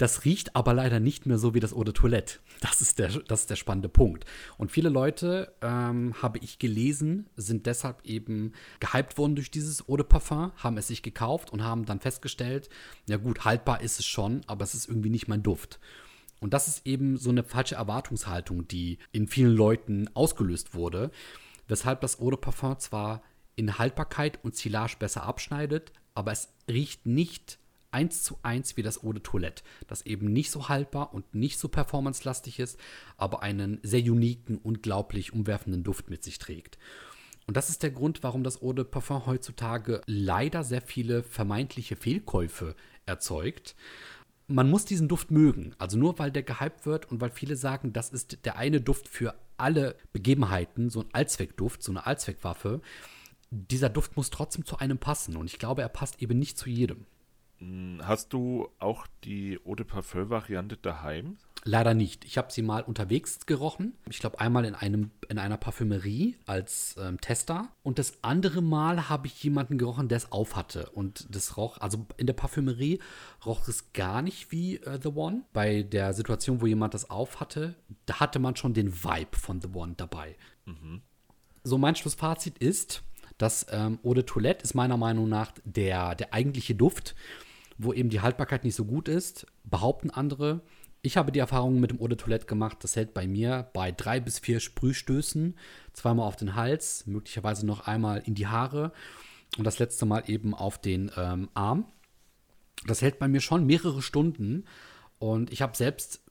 Das 0.02 0.26
riecht 0.26 0.56
aber 0.56 0.74
leider 0.74 1.00
nicht 1.00 1.28
mehr 1.28 1.38
so 1.38 1.54
wie 1.54 1.60
das 1.60 1.74
Eau 1.74 1.84
de 1.84 1.94
Toilette. 1.94 2.40
Das 2.60 2.82
ist 2.82 2.98
der, 2.98 3.10
das 3.10 3.42
ist 3.42 3.52
der 3.52 3.56
spannende 3.56 3.88
Punkt. 3.88 4.26
Und 4.58 4.72
viele 4.72 4.90
Leute, 4.90 5.54
ähm, 5.62 6.16
habe 6.22 6.40
ich 6.40 6.58
gelesen, 6.58 7.30
sind 7.36 7.68
deshalb 7.68 8.04
eben 8.04 8.54
gehypt 8.80 9.20
worden 9.20 9.36
durch 9.36 9.52
dieses 9.52 9.88
Eau 9.88 9.98
de 9.98 10.06
Parfum, 10.06 10.52
haben 10.58 10.78
es 10.78 10.88
sich 10.88 11.04
gekauft 11.04 11.54
und 11.54 11.64
haben 11.64 11.86
dann 11.86 12.00
festgestellt, 12.00 12.68
ja 13.08 13.18
gut, 13.18 13.46
haltbar 13.46 13.82
ist 13.82 14.00
es 14.00 14.06
schon, 14.06 14.42
aber 14.48 14.64
es 14.64 14.74
ist 14.74 14.90
irgendwie 14.90 15.12
nicht 15.12 15.28
mein 15.28 15.44
Duft. 15.44 15.80
Und 16.42 16.54
das 16.54 16.68
ist 16.68 16.86
eben 16.86 17.18
so 17.18 17.30
eine 17.30 17.44
falsche 17.44 17.76
Erwartungshaltung, 17.76 18.68
die 18.68 18.98
in 19.12 19.28
vielen 19.28 19.56
Leuten 19.56 20.10
ausgelöst 20.16 20.74
wurde, 20.74 21.12
weshalb 21.68 22.02
das 22.02 22.20
Eau 22.20 22.32
de 22.32 22.40
Parfum 22.40 22.78
zwar 22.80 23.22
in 23.56 23.78
Haltbarkeit 23.78 24.44
und 24.44 24.56
Silage 24.56 24.96
besser 24.98 25.24
abschneidet, 25.24 25.94
aber 26.16 26.32
es 26.32 26.50
riecht 26.68 27.06
nicht 27.06 27.60
eins 27.92 28.24
zu 28.24 28.40
eins 28.42 28.76
wie 28.76 28.82
das 28.82 29.04
Eau 29.04 29.14
de 29.14 29.22
Toilette, 29.22 29.64
das 29.88 30.02
eben 30.06 30.34
nicht 30.34 30.50
so 30.50 30.68
haltbar 30.68 31.14
und 31.14 31.36
nicht 31.36 31.60
so 31.60 31.68
performancelastig 31.68 32.60
ist, 32.60 32.80
aber 33.18 33.44
einen 33.44 33.80
sehr 33.84 34.02
uniken, 34.02 34.58
unglaublich 34.58 35.34
umwerfenden 35.34 35.84
Duft 35.84 36.10
mit 36.10 36.24
sich 36.24 36.40
trägt. 36.40 36.80
Und 37.46 37.56
das 37.58 37.70
ist 37.70 37.84
der 37.84 37.92
Grund, 37.92 38.24
warum 38.24 38.44
das 38.44 38.64
Eau 38.64 38.74
de 38.74 38.86
Parfum 38.86 39.28
heutzutage 39.28 40.02
leider 40.08 40.64
sehr 40.64 40.82
viele 40.82 41.22
vermeintliche 41.22 41.96
Fehlkäufe 41.96 42.76
erzeugt 43.06 43.76
man 44.54 44.70
muss 44.70 44.86
diesen 44.86 45.08
Duft 45.08 45.32
mögen. 45.32 45.74
Also 45.78 45.98
nur 45.98 46.20
weil 46.20 46.32
der 46.32 46.44
gehypt 46.44 46.86
wird 46.86 47.12
und 47.12 47.22
weil 47.22 47.32
viele 47.32 47.56
sagen, 47.56 47.94
das 47.94 48.10
ist 48.10 48.46
der 48.46 48.58
eine 48.58 48.82
Duft 48.82 49.08
für 49.08 49.36
alle 49.58 49.96
Begebenheiten, 50.14 50.90
so 50.90 51.02
ein 51.02 51.10
Allzweckduft, 51.14 51.84
so 51.84 51.92
eine 51.92 52.06
Allzweckwaffe. 52.06 52.82
Dieser 53.50 53.90
Duft 53.90 54.16
muss 54.18 54.30
trotzdem 54.30 54.66
zu 54.66 54.78
einem 54.78 54.98
passen 54.98 55.36
und 55.36 55.48
ich 55.48 55.60
glaube, 55.60 55.82
er 55.82 55.90
passt 55.90 56.22
eben 56.22 56.40
nicht 56.40 56.58
zu 56.58 56.70
jedem. 56.70 57.06
Hm, 57.62 58.02
hast 58.04 58.34
du 58.34 58.68
auch 58.80 59.06
die 59.24 59.60
Eau 59.66 59.76
de 59.76 59.86
Parfum-Variante 59.86 60.78
daheim? 60.78 61.38
Leider 61.64 61.94
nicht. 61.94 62.26
Ich 62.26 62.40
habe 62.40 62.52
sie 62.52 62.64
mal 62.64 62.82
unterwegs 62.82 63.46
gerochen. 63.46 63.94
Ich 64.10 64.18
glaube 64.18 64.40
einmal 64.40 64.66
in, 64.66 64.74
einem, 64.74 65.12
in 65.30 65.38
einer 65.38 65.58
Parfümerie 65.58 66.36
als 66.48 66.96
ähm, 67.00 67.22
Tester. 67.22 67.70
Und 67.84 68.00
das 68.00 68.24
andere 68.24 68.64
Mal 68.64 69.10
habe 69.10 69.28
ich 69.28 69.44
jemanden 69.44 69.78
gerochen, 69.78 70.08
der 70.08 70.18
es 70.18 70.32
aufhatte. 70.32 70.90
Und 70.90 71.28
das 71.36 71.58
roch, 71.58 71.78
also 71.78 72.08
in 72.18 72.26
der 72.26 72.34
Parfümerie 72.34 73.00
roch 73.46 73.68
es 73.68 73.94
gar 73.94 74.24
nicht 74.24 74.52
wie 74.52 74.78
äh, 74.78 75.00
The 75.02 75.10
One. 75.10 75.44
Bei 75.54 75.84
der 75.84 76.14
Situation, 76.14 76.62
wo 76.62 76.66
jemand 76.66 76.96
das 76.96 77.12
aufhatte, 77.12 77.76
da 78.08 78.20
hatte 78.20 78.40
man 78.40 78.56
schon 78.56 78.74
den 78.74 79.04
Vibe 79.04 79.38
von 79.38 79.62
The 79.62 79.70
One 79.72 79.94
dabei. 79.96 80.36
Mhm. 80.66 81.04
So, 81.64 81.78
mein 81.78 81.96
Schlussfazit 81.96 82.58
ist, 82.58 83.04
dass 83.38 83.68
ähm, 83.70 84.00
Eau 84.04 84.16
de 84.16 84.24
Toilette 84.24 84.64
ist 84.64 84.74
meiner 84.74 84.98
Meinung 84.98 85.30
nach 85.30 85.52
der, 85.64 86.16
der 86.16 86.34
eigentliche 86.34 86.74
Duft, 86.74 87.14
wo 87.84 87.94
eben 87.94 88.10
die 88.10 88.22
Haltbarkeit 88.22 88.64
nicht 88.64 88.76
so 88.76 88.86
gut 88.86 89.08
ist, 89.08 89.48
behaupten 89.64 90.10
andere 90.10 90.62
ich 91.04 91.18
habe 91.18 91.32
die 91.32 91.40
Erfahrung 91.40 91.80
mit 91.80 91.92
dem 91.92 92.00
Eau 92.00 92.08
de 92.08 92.18
Toilette 92.18 92.46
gemacht, 92.46 92.78
das 92.82 92.96
hält 92.96 93.14
bei 93.14 93.28
mir 93.28 93.70
bei 93.74 93.92
drei 93.92 94.20
bis 94.20 94.38
vier 94.38 94.60
Sprühstößen, 94.60 95.56
zweimal 95.94 96.28
auf 96.28 96.36
den 96.36 96.56
Hals, 96.56 97.08
möglicherweise 97.08 97.66
noch 97.66 97.88
einmal 97.88 98.22
in 98.26 98.36
die 98.36 98.48
Haare 98.48 98.92
und 99.58 99.64
das 99.64 99.80
letzte 99.80 100.06
Mal 100.06 100.24
eben 100.28 100.54
auf 100.54 100.80
den 100.80 101.12
ähm, 101.18 101.50
Arm. 101.56 101.86
Das 102.86 103.02
hält 103.02 103.20
bei 103.20 103.28
mir 103.28 103.42
schon 103.42 103.66
mehrere 103.66 104.02
Stunden 104.02 104.66
und 105.18 105.52
ich 105.52 105.62
habe 105.62 105.76
selbst 105.76 106.22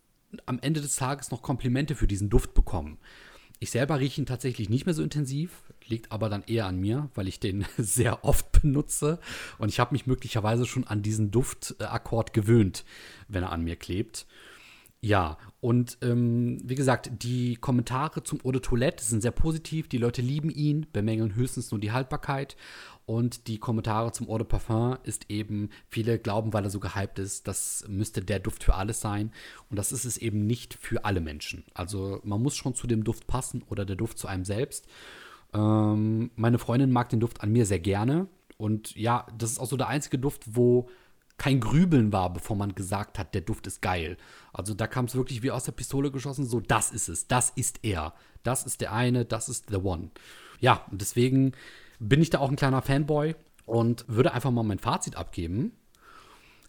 am 0.47 0.61
Ende 0.61 0.81
des 0.81 0.95
Tages 0.95 1.33
noch 1.33 1.43
Komplimente 1.43 1.97
für 1.97 2.07
diesen 2.07 2.31
Duft 2.31 2.55
bekommen. 2.55 2.99
Ich 3.63 3.71
selber 3.71 4.01
rieche 4.01 4.23
ihn 4.23 4.27
tatsächlich 4.27 4.71
nicht 4.71 4.87
mehr 4.87 4.95
so 4.95 5.03
intensiv, 5.03 5.51
liegt 5.87 6.11
aber 6.13 6.31
dann 6.31 6.45
eher 6.47 6.65
an 6.65 6.81
mir, 6.81 7.11
weil 7.15 7.29
ich 7.29 7.41
den 7.41 7.67
sehr 7.77 8.25
oft 8.25 8.63
benutze 8.63 9.21
und 9.59 9.69
ich 9.69 9.79
habe 9.79 9.93
mich 9.93 10.07
möglicherweise 10.07 10.65
schon 10.65 10.87
an 10.87 11.03
diesen 11.03 11.31
Duftakkord 11.31 12.33
gewöhnt, 12.33 12.87
wenn 13.29 13.43
er 13.43 13.53
an 13.53 13.63
mir 13.63 13.77
klebt. 13.77 14.27
Ja, 15.03 15.37
und 15.61 15.99
ähm, 16.01 16.59
wie 16.65 16.75
gesagt, 16.75 17.11
die 17.23 17.57
Kommentare 17.57 18.23
zum 18.23 18.41
Eau 18.45 18.53
de 18.53 18.63
Toilette 18.63 19.05
sind 19.05 19.21
sehr 19.21 19.31
positiv. 19.31 19.89
Die 19.89 19.99
Leute 19.99 20.21
lieben 20.21 20.51
ihn, 20.51 20.87
bemängeln 20.93 21.35
höchstens 21.35 21.71
nur 21.71 21.81
die 21.81 21.93
Haltbarkeit. 21.93 22.57
Und 23.11 23.49
die 23.49 23.59
Kommentare 23.59 24.13
zum 24.13 24.29
Eau 24.29 24.39
de 24.39 24.47
Parfum 24.47 24.97
ist 25.03 25.29
eben, 25.31 25.71
viele 25.89 26.21
glauben, 26.21 26.53
weil 26.53 26.63
er 26.63 26.71
so 26.71 26.79
gehypt 26.79 27.19
ist, 27.19 27.49
das 27.49 27.85
müsste 27.89 28.23
der 28.23 28.39
Duft 28.39 28.63
für 28.63 28.77
alles 28.77 29.01
sein. 29.01 29.33
Und 29.69 29.81
das 29.81 29.91
ist 29.91 30.05
es 30.05 30.17
eben 30.17 30.47
nicht 30.47 30.75
für 30.75 31.05
alle 31.05 31.21
Menschen. 31.21 31.65
Also 31.75 32.21
man 32.23 32.41
muss 32.41 32.55
schon 32.55 32.77
zu 32.77 32.87
dem 32.87 33.03
Duft 33.03 33.27
passen 33.27 33.65
oder 33.69 33.85
der 33.85 33.97
Duft 33.97 34.17
zu 34.17 34.29
einem 34.29 34.45
selbst. 34.45 34.87
Ähm, 35.53 36.31
meine 36.37 36.61
Freundin 36.61 36.93
mag 36.93 37.09
den 37.09 37.19
Duft 37.19 37.41
an 37.41 37.51
mir 37.51 37.67
sehr 37.67 37.81
gerne. 37.81 38.29
Und 38.59 38.95
ja, 38.95 39.27
das 39.37 39.51
ist 39.51 39.59
auch 39.59 39.67
so 39.67 39.77
der 39.77 39.89
einzige 39.89 40.21
Duft, 40.21 40.45
wo 40.55 40.89
kein 41.37 41.59
Grübeln 41.59 42.13
war, 42.13 42.33
bevor 42.33 42.55
man 42.55 42.77
gesagt 42.77 43.19
hat, 43.19 43.35
der 43.35 43.41
Duft 43.41 43.67
ist 43.67 43.83
geil. 43.83 44.19
Also 44.53 44.73
da 44.73 44.87
kam 44.87 45.07
es 45.07 45.17
wirklich 45.17 45.43
wie 45.43 45.51
aus 45.51 45.65
der 45.65 45.73
Pistole 45.73 46.13
geschossen, 46.13 46.47
so 46.47 46.61
das 46.61 46.93
ist 46.93 47.09
es, 47.09 47.27
das 47.27 47.51
ist 47.57 47.81
er, 47.83 48.15
das 48.45 48.67
ist 48.67 48.81
der 48.81 48.93
eine, 48.93 49.25
das 49.25 49.49
ist 49.49 49.69
the 49.69 49.79
one. 49.79 50.11
Ja, 50.61 50.87
und 50.93 51.01
deswegen 51.01 51.55
bin 52.01 52.21
ich 52.21 52.31
da 52.31 52.41
auch 52.41 52.51
ein 52.51 52.57
kleiner 52.57 52.83
Fanboy 52.83 53.37
und 53.67 54.05
würde 54.09 54.33
einfach 54.33 54.51
mal 54.51 54.65
mein 54.65 54.79
Fazit 54.79 55.17
abgeben. 55.17 55.73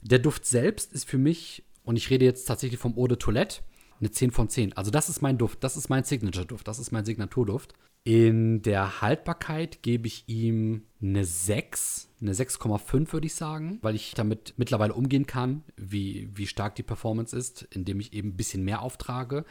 Der 0.02 0.20
Duft 0.20 0.46
selbst 0.46 0.94
ist 0.94 1.10
für 1.10 1.18
mich, 1.18 1.64
und 1.84 1.96
ich 1.96 2.10
rede 2.10 2.26
jetzt 2.26 2.46
tatsächlich 2.46 2.80
vom 2.80 2.98
Eau 2.98 3.08
de 3.08 3.18
Toilette, 3.18 3.62
eine 4.00 4.12
10 4.12 4.32
von 4.32 4.50
10. 4.50 4.78
Also 4.78 4.92
das 4.92 5.10
ist 5.10 5.22
mein 5.22 5.38
Duft, 5.38 5.64
das 5.64 5.78
ist 5.78 5.90
mein 5.90 6.04
Signature-Duft, 6.04 6.68
das 6.68 6.80
ist 6.80 6.92
mein 6.92 7.06
Signaturduft. 7.06 7.74
In 8.04 8.64
der 8.64 9.02
Haltbarkeit 9.02 9.84
gebe 9.84 10.08
ich 10.08 10.24
ihm 10.28 10.86
eine 11.02 11.24
6, 11.24 12.10
eine 12.20 12.34
6,5 12.34 13.14
würde 13.14 13.28
ich 13.28 13.36
sagen, 13.36 13.78
weil 13.84 13.94
ich 13.94 14.16
damit 14.16 14.56
mittlerweile 14.58 14.96
umgehen 14.96 15.28
kann, 15.28 15.64
wie, 15.78 16.30
wie 16.34 16.48
stark 16.48 16.76
die 16.76 16.84
Performance 16.84 17.36
ist, 17.36 17.68
indem 17.70 18.00
ich 18.00 18.14
eben 18.14 18.30
ein 18.30 18.38
bisschen 18.38 18.64
mehr 18.64 18.82
auftrage. 18.82 19.46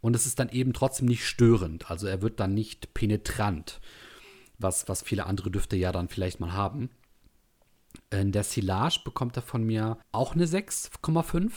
Und 0.00 0.16
es 0.16 0.24
ist 0.24 0.38
dann 0.38 0.48
eben 0.48 0.72
trotzdem 0.72 1.06
nicht 1.06 1.26
störend, 1.26 1.90
also 1.90 2.06
er 2.06 2.22
wird 2.22 2.40
dann 2.40 2.54
nicht 2.54 2.94
penetrant, 2.94 3.80
was, 4.62 4.88
was 4.88 5.02
viele 5.02 5.26
andere 5.26 5.50
Düfte 5.50 5.76
ja 5.76 5.92
dann 5.92 6.08
vielleicht 6.08 6.40
mal 6.40 6.52
haben. 6.52 6.90
In 8.10 8.32
der 8.32 8.44
Silage 8.44 9.00
bekommt 9.04 9.36
er 9.36 9.42
von 9.42 9.64
mir 9.64 9.98
auch 10.12 10.34
eine 10.34 10.46
6,5. 10.46 11.50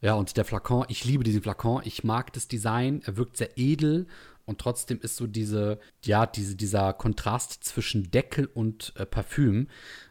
Ja, 0.00 0.14
und 0.14 0.36
der 0.36 0.44
Flakon, 0.44 0.86
ich 0.88 1.04
liebe 1.04 1.24
diesen 1.24 1.42
Flakon. 1.42 1.82
Ich 1.84 2.04
mag 2.04 2.32
das 2.32 2.46
Design. 2.46 3.02
Er 3.04 3.16
wirkt 3.16 3.36
sehr 3.36 3.58
edel 3.58 4.06
und 4.44 4.60
trotzdem 4.60 5.00
ist 5.00 5.16
so 5.16 5.26
diese, 5.26 5.78
ja, 6.04 6.24
diese, 6.24 6.56
dieser 6.56 6.92
Kontrast 6.92 7.64
zwischen 7.64 8.10
Deckel 8.10 8.46
und 8.46 8.92
äh, 8.96 9.04
Parfüm 9.04 9.68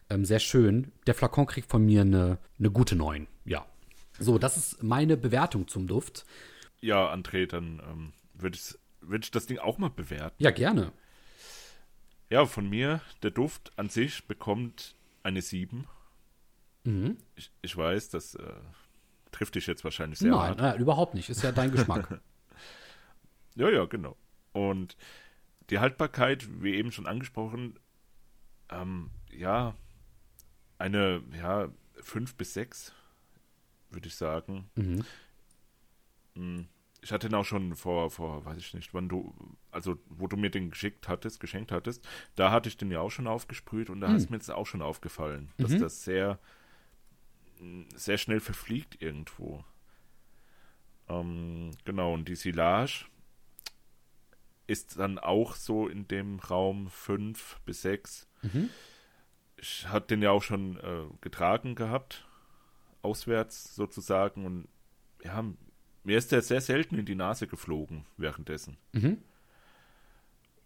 ähm, 0.10 0.26
sehr 0.26 0.40
schön. 0.40 0.92
Der 1.06 1.16
Flakon 1.16 1.46
kriegt 1.46 1.70
von 1.70 1.84
mir 1.84 2.02
eine, 2.02 2.38
eine 2.60 2.72
gute 2.72 2.96
9, 2.96 3.28
ja. 3.46 3.66
So, 4.20 4.38
das 4.38 4.58
ist 4.58 4.84
meine 4.84 5.18
Bewertung 5.18 5.68
zum 5.68 5.88
Duft. 5.88 6.26
Ja, 6.82 7.12
André, 7.14 7.48
dann 7.48 7.82
ähm, 7.90 8.14
würde 8.34 8.58
ich, 8.58 8.76
würd 9.02 9.26
ich 9.26 9.32
das 9.32 9.46
Ding 9.46 9.60
auch 9.60 9.78
mal 9.78 9.90
bewerten. 9.90 10.36
Ja, 10.38 10.52
gerne. 10.52 10.92
Ja, 12.30 12.46
von 12.46 12.70
mir, 12.70 13.02
der 13.24 13.32
Duft 13.32 13.72
an 13.78 13.90
sich 13.90 14.26
bekommt 14.28 14.96
eine 15.24 15.42
7. 15.42 15.88
Mhm. 16.84 17.18
Ich, 17.36 17.52
ich 17.62 17.76
weiß, 17.76 18.10
das 18.10 18.36
äh, 18.36 18.54
trifft 19.32 19.56
dich 19.56 19.68
jetzt 19.68 19.84
wahrscheinlich 19.84 20.20
sehr 20.20 20.32
Nein, 20.32 20.40
hart. 20.40 20.60
Nein, 20.60 20.80
überhaupt 20.80 21.14
nicht. 21.14 21.30
Ist 21.30 21.44
ja 21.44 21.52
dein 21.52 21.72
Geschmack. 21.72 22.22
Ja, 23.56 23.72
ja, 23.72 23.86
genau. 23.86 24.16
Und 24.52 24.96
die 25.72 25.80
Haltbarkeit, 25.80 26.62
wie 26.62 26.76
eben 26.76 26.92
schon 26.92 27.08
angesprochen, 27.08 27.80
ähm, 28.70 29.10
ja, 29.32 29.74
eine, 30.78 31.24
ja, 31.36 31.70
fünf 31.96 32.36
bis 32.36 32.54
sechs, 32.54 32.94
würde 33.90 34.10
ich 34.10 34.16
sagen. 34.16 34.70
Mhm. 34.76 36.68
Hm, 36.98 37.04
ich 37.04 37.12
hatte 37.12 37.28
ihn 37.28 37.36
auch 37.36 37.46
schon 37.46 37.76
vor, 37.76 38.10
vor, 38.12 38.46
weiß 38.46 38.58
ich 38.58 38.74
nicht, 38.74 38.94
wann 38.94 39.10
du, 39.10 39.34
also 39.72 39.98
wo 40.10 40.28
du 40.28 40.38
mir 40.38 40.50
den 40.50 40.72
geschickt 40.72 41.08
hattest, 41.08 41.40
geschenkt 41.40 41.72
hattest, 41.72 42.08
da 42.36 42.52
hatte 42.52 42.70
ich 42.70 42.78
den 42.78 42.92
ja 42.92 43.00
auch 43.00 43.12
schon 43.12 43.28
aufgesprüht 43.28 43.90
und 43.90 44.02
da 44.02 44.10
mhm. 44.10 44.16
ist 44.16 44.30
mir 44.30 44.38
jetzt 44.38 44.52
auch 44.52 44.68
schon 44.68 44.82
aufgefallen, 44.82 45.52
dass 45.58 45.72
mhm. 45.72 45.80
das 45.80 46.04
sehr, 46.04 46.40
sehr 47.96 48.18
schnell 48.18 48.40
verfliegt 48.40 49.02
irgendwo. 49.02 49.64
Ähm, 51.10 51.72
genau, 51.86 52.14
und 52.14 52.28
die 52.28 52.36
Silage 52.36 53.06
ist 54.68 55.00
dann 55.00 55.18
auch 55.18 55.56
so 55.56 55.88
in 55.88 56.08
dem 56.08 56.40
Raum 56.40 56.90
5 56.90 57.62
bis 57.66 57.82
6. 57.84 58.28
Mhm. 58.42 58.70
Ich 59.56 59.88
hatte 59.88 60.08
den 60.08 60.22
ja 60.22 60.32
auch 60.32 60.44
schon 60.44 60.78
äh, 60.78 61.06
getragen 61.22 61.74
gehabt, 61.74 62.28
auswärts 63.02 63.76
sozusagen. 63.76 64.46
Und 64.46 64.68
ja, 65.24 65.44
mir 66.08 66.18
ist 66.18 66.32
der 66.32 66.42
sehr 66.42 66.62
selten 66.62 66.98
in 66.98 67.06
die 67.06 67.16
Nase 67.16 67.48
geflogen 67.48 68.06
währenddessen. 68.16 68.78
Mhm. 68.94 69.18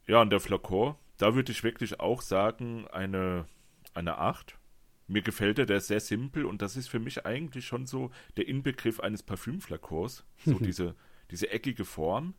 Ja, 0.05 0.21
und 0.21 0.29
der 0.29 0.39
Flakon, 0.39 0.93
da 1.17 1.33
würde 1.33 1.51
ich 1.51 1.63
wirklich 1.63 2.00
auch 2.00 2.21
sagen, 2.21 2.88
eine, 2.89 3.48
eine 3.95 4.19
8. 4.19 4.60
Mir 5.07 5.24
gefällt 5.24 5.57
er, 5.57 5.65
der 5.65 5.77
ist 5.77 5.88
sehr 5.88 6.00
simpel 6.00 6.45
und 6.45 6.62
das 6.62 6.77
ist 6.77 6.89
für 6.89 7.00
mich 7.00 7.25
eigentlich 7.25 7.65
schon 7.65 7.88
so 7.88 8.12
der 8.38 8.48
Inbegriff 8.48 9.00
eines 9.00 9.24
Parfümflakons. 9.24 10.25
So 10.45 10.60
diese, 10.60 10.95
diese 11.31 11.50
eckige 11.50 11.86
Form 11.86 12.36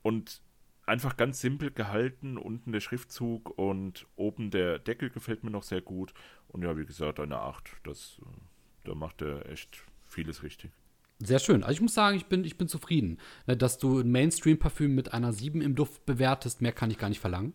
und 0.00 0.40
einfach 0.86 1.18
ganz 1.18 1.42
simpel 1.42 1.70
gehalten. 1.72 2.38
Unten 2.38 2.72
der 2.72 2.80
Schriftzug 2.80 3.58
und 3.58 4.06
oben 4.16 4.50
der 4.50 4.78
Deckel 4.78 5.10
gefällt 5.10 5.44
mir 5.44 5.50
noch 5.50 5.62
sehr 5.62 5.82
gut. 5.82 6.14
Und 6.48 6.62
ja, 6.62 6.74
wie 6.78 6.86
gesagt, 6.86 7.20
eine 7.20 7.36
8. 7.36 7.70
Das, 7.82 8.18
äh, 8.22 8.40
da 8.84 8.94
macht 8.94 9.20
er 9.20 9.46
echt 9.50 9.84
vieles 10.06 10.42
richtig. 10.42 10.72
Sehr 11.18 11.38
schön. 11.38 11.62
Also 11.62 11.74
ich 11.74 11.80
muss 11.80 11.94
sagen, 11.94 12.16
ich 12.16 12.26
bin, 12.26 12.44
ich 12.44 12.58
bin 12.58 12.68
zufrieden, 12.68 13.18
ne, 13.46 13.56
dass 13.56 13.78
du 13.78 14.00
ein 14.00 14.10
Mainstream-Parfüm 14.10 14.94
mit 14.94 15.12
einer 15.14 15.32
7 15.32 15.60
im 15.60 15.74
Duft 15.74 16.04
bewertest. 16.04 16.62
Mehr 16.62 16.72
kann 16.72 16.90
ich 16.90 16.98
gar 16.98 17.08
nicht 17.08 17.20
verlangen. 17.20 17.54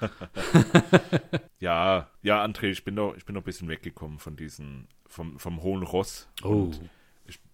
ja, 1.60 2.10
ja, 2.22 2.44
André, 2.44 2.70
ich 2.70 2.84
bin 2.84 2.96
doch, 2.96 3.16
ich 3.16 3.24
bin 3.24 3.34
doch 3.34 3.42
ein 3.42 3.44
bisschen 3.44 3.68
weggekommen 3.68 4.18
von 4.18 4.36
diesen, 4.36 4.88
vom, 5.06 5.38
vom 5.38 5.62
hohen 5.62 5.84
Ross. 5.84 6.28
Oh. 6.42 6.48
Und 6.48 6.80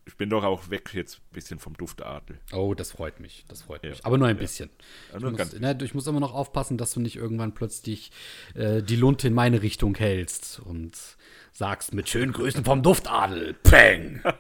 ich, 0.06 0.16
bin 0.16 0.30
doch 0.30 0.44
auch 0.44 0.70
weg 0.70 0.92
jetzt 0.94 1.18
ein 1.18 1.32
bisschen 1.32 1.58
vom 1.58 1.74
Duftadel. 1.76 2.38
Oh, 2.52 2.74
das 2.74 2.92
freut 2.92 3.20
mich. 3.20 3.44
Das 3.48 3.62
freut 3.62 3.82
ja. 3.84 3.90
mich. 3.90 4.04
Aber 4.04 4.18
nur 4.18 4.28
ein 4.28 4.36
ja. 4.36 4.40
bisschen. 4.40 4.70
Ja, 5.12 5.20
nur 5.20 5.32
ich, 5.32 5.38
muss, 5.38 5.52
ne, 5.58 5.78
ich 5.82 5.94
muss 5.94 6.06
immer 6.06 6.20
noch 6.20 6.34
aufpassen, 6.34 6.78
dass 6.78 6.92
du 6.92 7.00
nicht 7.00 7.16
irgendwann 7.16 7.54
plötzlich 7.54 8.12
äh, 8.54 8.82
die 8.82 8.96
Lunte 8.96 9.28
in 9.28 9.34
meine 9.34 9.62
Richtung 9.62 9.94
hältst 9.94 10.60
und 10.60 11.16
sagst 11.52 11.94
mit 11.94 12.08
schönen 12.08 12.32
Grüßen 12.32 12.64
vom 12.64 12.82
Duftadel. 12.82 13.54
Peng! 13.54 14.22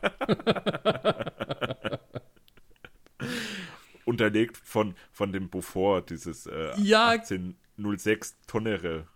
Unterlegt 4.04 4.56
von, 4.56 4.96
von 5.12 5.32
dem 5.32 5.48
Beaufort, 5.48 6.10
dieses 6.10 6.46
äh, 6.46 6.72
ja, 6.80 7.10
1806 7.10 8.36
Tonnere. 8.46 9.06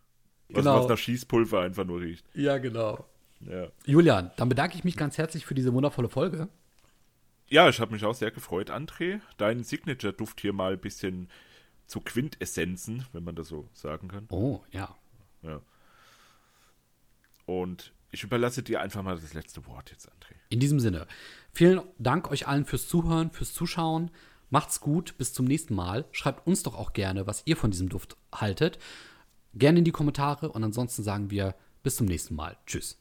Was, 0.49 0.65
genau. 0.65 0.81
was 0.81 0.89
nach 0.89 0.99
Schießpulver 0.99 1.61
einfach 1.61 1.85
nur 1.85 2.01
riecht. 2.01 2.25
Ja, 2.35 2.59
genau. 2.59 3.05
Ja. 3.41 3.69
Julian, 3.85 4.31
dann 4.37 4.49
bedanke 4.49 4.77
ich 4.77 4.85
mich 4.85 4.97
ganz 4.97 5.19
herzlich 5.19 5.47
für 5.47 5.55
diese 5.55 5.73
wundervolle 5.73 6.09
Folge. 6.09 6.49
Ja, 7.49 7.69
ich 7.69 7.81
habe 7.81 7.93
mich 7.93 8.05
auch 8.05 8.15
sehr 8.15 8.31
gefreut, 8.31 8.71
André, 8.71 9.21
deinen 9.37 9.63
Signature-Duft 9.63 10.41
hier 10.41 10.53
mal 10.53 10.73
ein 10.73 10.81
bisschen 10.81 11.29
zu 11.87 12.01
Quintessenzen, 12.01 13.07
wenn 13.13 13.23
man 13.23 13.37
das 13.37 13.49
so 13.49 13.69
sagen 13.73 14.09
kann. 14.09 14.27
Oh, 14.31 14.63
ja. 14.73 14.97
Ja. 15.43 15.61
Und 17.45 17.93
ich 18.11 18.25
überlasse 18.25 18.63
dir 18.63 18.81
einfach 18.81 19.03
mal 19.03 19.17
das 19.17 19.35
letzte 19.35 19.65
Wort 19.67 19.91
jetzt, 19.91 20.09
André. 20.09 20.35
In 20.49 20.59
diesem 20.59 20.81
Sinne, 20.81 21.07
vielen 21.53 21.81
Dank 21.99 22.31
euch 22.31 22.49
allen 22.49 22.65
fürs 22.65 22.89
Zuhören, 22.89 23.31
fürs 23.31 23.53
Zuschauen. 23.53 24.11
Macht's 24.51 24.81
gut, 24.81 25.17
bis 25.19 25.33
zum 25.33 25.45
nächsten 25.47 25.75
Mal. 25.75 26.05
Schreibt 26.11 26.47
uns 26.47 26.65
doch 26.65 26.75
auch 26.75 26.93
gerne, 26.93 27.27
was 27.27 27.43
ihr 27.47 27.57
von 27.57 27.71
diesem 27.71 27.89
Duft 27.89 28.17
haltet. 28.33 28.79
Gerne 29.55 29.79
in 29.79 29.85
die 29.85 29.93
Kommentare 29.93 30.51
und 30.51 30.65
ansonsten 30.65 31.03
sagen 31.03 31.31
wir 31.31 31.55
bis 31.83 31.97
zum 31.97 32.07
nächsten 32.07 32.35
Mal. 32.35 32.57
Tschüss. 32.67 32.99